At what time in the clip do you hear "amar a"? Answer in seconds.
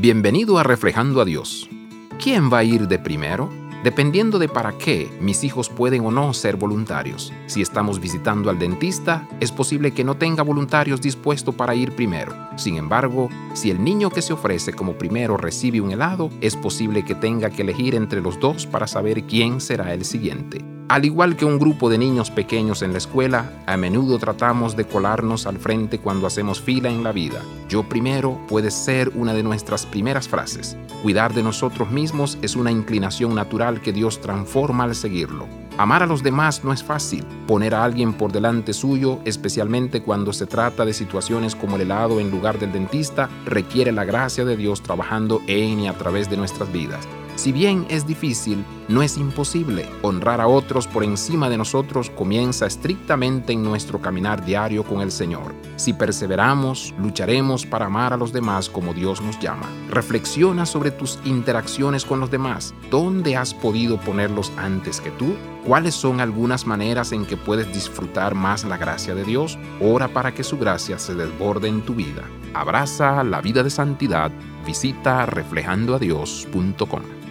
35.76-36.06, 57.86-58.16